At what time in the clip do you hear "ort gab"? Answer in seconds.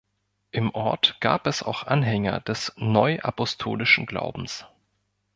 0.73-1.45